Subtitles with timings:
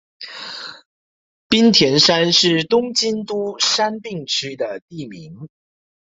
[1.47, 5.47] 滨田山是东京都杉并区的地名。